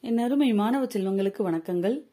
[0.00, 2.06] என் அருமை மாணவ செல்வங்களுக்கு வணக்கங்கள்.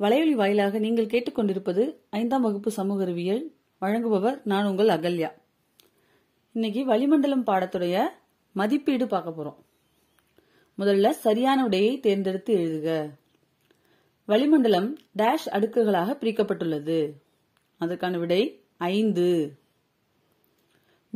[0.00, 5.32] வலையொலி வாயிலாக நீங்கள் கேட்டுக்கொண்டிருப்பது ஐந்தாம் வகுப்பு சமூக அறிவியல் வழங்குபவர் நான் உங்கள் அகல்யா.
[6.52, 8.08] இன்னைக்கு வளிமண்டலம் பாடத்துடைய
[8.52, 9.56] மதிப்பீடு பார்க்க போறோம்.
[10.80, 13.10] முதல்ல சரியான உடையை தேர்ந்தெடுத்து எழுதுக.
[14.26, 17.12] வளிமண்டலம் டேஷ் அடுக்குகளாக பிரிக்கப்பட்டுள்ளது.
[17.78, 19.58] அதற்கான விடை ஐந்து.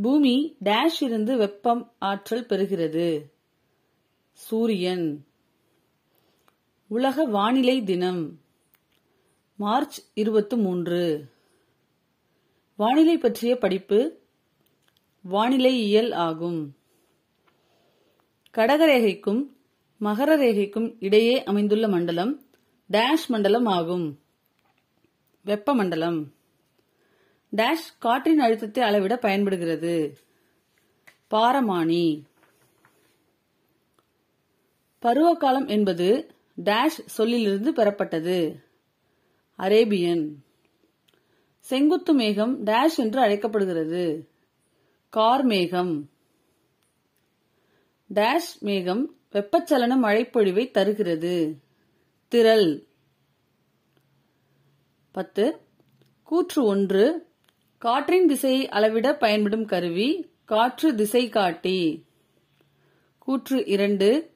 [0.02, 3.22] பூமி டேஷ் இருந்து வெப்பம் ஆற்றல் பெறுகிறது.
[4.32, 5.24] சூரியன்
[6.94, 8.40] உலக வானிலை தினம்.
[9.56, 11.28] மார்ச் இருபத்து மூன்று.
[12.76, 14.18] வானிலை பற்றிய படிப்பு
[15.30, 16.76] வானிலையியல் ஆகும்.
[18.52, 19.46] கடகரேகைக்கும்
[20.00, 22.42] மகர ரேகைக்கும் இடையே அமைந்துள்ள மண்டலம்
[22.92, 24.20] டேஷ் மண்டலம் ஆகும்.
[25.44, 26.32] வெப்பமண்டலம்
[27.56, 30.18] டேஷ் காற்றின் அழுத்தத்தை அளவிட பயன்படுகிறது.
[31.30, 32.22] பாரமானி
[35.02, 38.64] பருவகாலம் என்பது டேஷ் சொல்லிலிருந்து பெறப்பட்டது.
[39.58, 40.34] அரேபியன்.
[41.58, 44.28] செங்குத்து மேகம் டேஷ் என்று அழைக்கப்படுகிறது.
[45.08, 46.10] கார் மேகம்.
[48.14, 51.58] டேஷ் மேகம் வெப்பச்சலன மழைப்பொழிவை தருகிறது.
[52.28, 52.86] திரள்.
[55.12, 55.60] பத்து.
[56.22, 57.26] கூற்று ஒன்று.
[57.78, 62.04] காற்றின் திசையை அளவிட பயன்படும் கருவி காற்று திசை காட்டி.
[63.18, 64.33] கூற்று இரண்டு.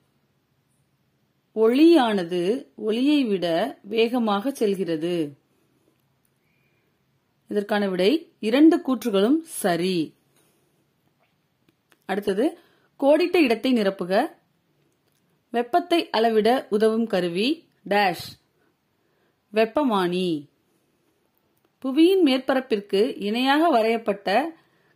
[1.59, 3.47] ஒளியானது ஒளியை விட
[3.83, 5.15] வேகமாக செல்கிறது.
[7.49, 10.15] இதற்கான விடை இரண்டு கூற்றுகளும் சரி.
[12.05, 12.59] அடுத்தது
[13.01, 14.27] கோடிட்ட இடத்தை நிரப்புக.
[15.51, 18.29] வெப்பத்தை அளவிட உதவும் கருவி டேஷ்
[19.53, 20.47] வெப்பமானி.
[21.85, 24.45] புவியின் மேற்பரப்பிற்கு இணையாக வரையப்பட்ட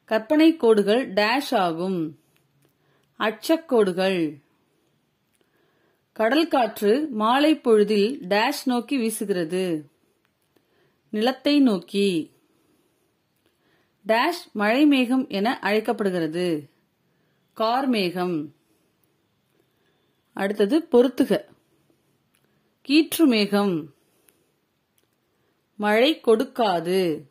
[0.04, 2.18] கற்பனை கோடுகள் டேஷ் ஆகும்.
[3.18, 4.36] அச்சக்கோடுகள்
[6.12, 9.82] கடல் காற்று மாலை பொழுதில் டேஷ் நோக்கி வீசுகிறது.
[11.10, 12.32] நிலத்தை நோக்கி.
[14.06, 16.70] டேஷ் மழை மேகம் என அழைக்கப்படுகிறது.
[17.52, 18.54] கார் மேகம்.
[20.32, 21.48] அடுத்தது பொருத்துக
[22.88, 23.94] கீற்று மேகம்.
[25.76, 27.22] மழை கொடுக்காது.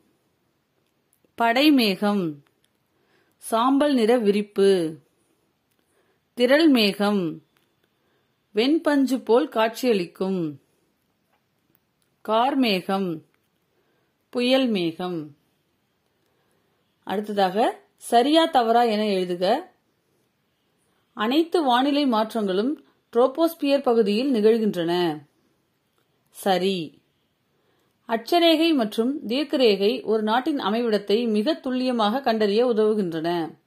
[1.38, 2.40] படைமேகம்
[3.38, 4.98] சாம்பல் நிற விரிப்பு.
[6.34, 7.50] திரள் மேகம்.
[8.56, 10.60] வெண்பஞ்சு போல் காட்சியளிக்கும்.
[12.28, 13.22] கார்மேகம்
[14.30, 15.36] புயல் மேகம்
[17.04, 19.60] அடுத்ததாக சரியா தவறா என எழுதுக.
[21.14, 25.22] அனைத்து வானிலை மாற்றங்களும் ட்ரோபோஸ்பியர் பகுதியில் நிகழ்கின்றன.
[26.30, 27.02] சரி.
[28.08, 33.58] அட்சரேகை மற்றும் தீர்க்கரேகை ஒரு நாட்டின் அமைவிடத்தை மிக துல்லியமாக கண்டறிய உதவுகின்றன.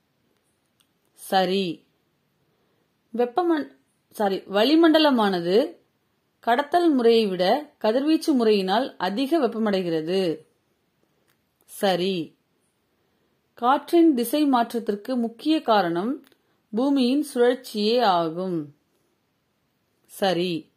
[1.13, 1.85] சரி.
[3.17, 3.83] வெப்பமண்
[4.15, 5.77] சாரி வளிமண்டலமானது
[6.41, 10.47] கடத்தல் முறையை விட கதிர்வீச்சு முறையினால் அதிக வெப்பமடைகிறது.
[11.65, 12.37] சரி.
[13.55, 16.25] காற்றின் திசை மாற்றத்திற்கு முக்கிய காரணம்
[16.71, 18.75] பூமியின் சுழற்சியே ஆகும்.
[20.07, 20.71] சரி.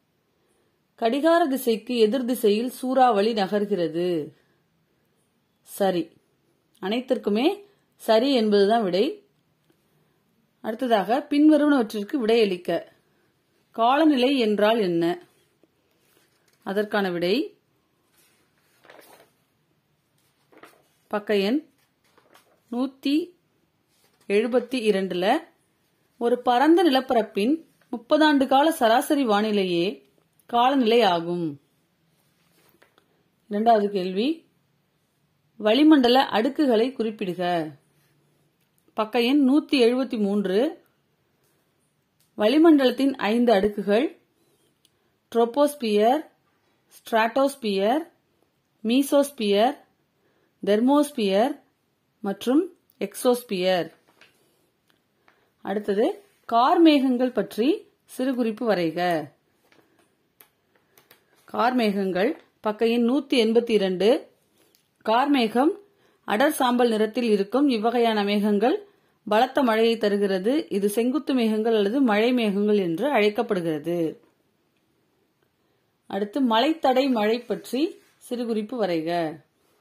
[0.95, 4.33] கடிகார திசைக்கு எதிர் திசையில் சூறாவளி நகர்கிறது.
[5.61, 6.09] சரி.
[6.81, 7.63] அனைத்திற்குமே
[7.95, 9.25] சரி என்பதுதான் விடை.
[10.61, 12.95] அடுத்ததாக பின்வருவனவற்றிற்கு விடையளிக்க.
[13.77, 15.27] காலநிலை என்றால் என்ன?
[16.63, 17.57] அதற்கான விடை
[21.07, 21.65] பக்க எண்
[22.71, 23.29] நூத்தி
[24.27, 25.37] எழுபத்தி இரண்டுல
[26.17, 30.01] ஒரு பரந்த நிலப்பரப்பின் முப்பதாண்டு கால சராசரி வானிலையே
[30.45, 31.61] காலநிலை ஆகும்.
[33.49, 34.45] இரண்டாவது கேள்வி
[35.57, 37.71] வளிமண்டல அடுக்குகளை குறிப்பிடுக.
[38.93, 40.85] பக்க எண் நூத்தி எழுபத்தி மூன்று
[42.37, 44.19] வளிமண்டலத்தின் ஐந்து அடுக்குகள்
[45.35, 46.31] ட்ரோபோஸ்பியர்
[46.87, 48.11] ஸ்ட்ராட்டோஸ்பியர்
[48.83, 49.77] மீசோஸ்பியர்
[50.65, 51.61] தெர்மோஸ்பியர்
[52.19, 53.93] மற்றும் எக்ஸோஸ்பியர்
[55.61, 59.29] அடுத்தது கார்மேகங்கள் பற்றி சிறு குறிப்பு வரைக.
[61.53, 64.27] கார்மேகங்கள் பக்கையின் நூத்தி எண்பத்தி இரண்டு.
[65.09, 65.71] கார்மேகம்
[66.25, 68.86] அடர் சாம்பல் நிறத்தில் இருக்கும் இவ்வகையான மேகங்கள்
[69.27, 70.69] பலத்த மழையை தருகிறது.
[70.69, 74.21] இது செங்குத்து மேகங்கள் அல்லது மழை மேகங்கள் என்று அழைக்கப்படுகிறது.
[76.07, 79.39] அடுத்து மலைத்தடை மழை பற்றி சிறு குறிப்பு வரைக.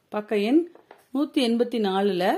[0.08, 0.72] பக்க எண்
[1.14, 2.34] நூத்தி எண்பத்தி நாலுல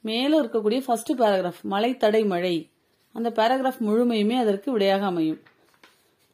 [0.00, 2.70] மேல இருக்கக்கூடிய ஃபர்ஸ்ட் பேராகிராஃப் மலைத்தடை மழை.
[3.12, 5.40] அந்த பேராகிராஃப் முழுமையுமே அதற்கு விடையாக அமையும்.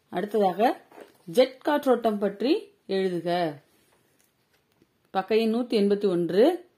[0.08, 0.80] அடுத்ததாக
[1.24, 3.54] ஜெட் காற்றோட்டம் பற்றி எழுதுக.
[5.10, 6.68] பக்க எண் நூத்தி எண்பத்தி ஒன்று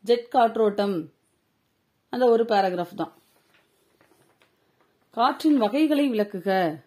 [0.00, 1.12] ஜெட் காற்றோட்டம்.
[2.12, 3.12] அந்த ஒரு பேராகிராஃப் தான்.
[5.10, 6.78] காற்றின் வகைகளை விளக்குக.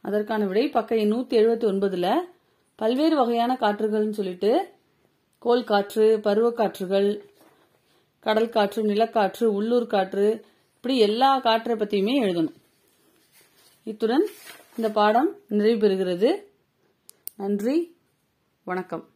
[0.00, 2.20] அதற்கான விடை பக்க நூற்றி எழுபத்தி ஒன்பதுல
[2.76, 4.72] பல்வேறு வகையான காற்றுகள்னு சொல்லிட்டு
[5.38, 7.22] கோல் காற்று பருவக்காற்றுகள்
[8.20, 10.44] கடல் காற்று நிலக்காற்று உள்ளூர் காற்று
[10.76, 12.54] இப்படி எல்லா காற்றை பற்றியுமே எழுதணும்.
[13.84, 14.28] இத்துடன்
[14.76, 16.44] இந்த பாடம் நிறைவு பெறுகிறது.
[17.36, 17.96] நன்றி
[18.64, 19.13] வணக்கம்.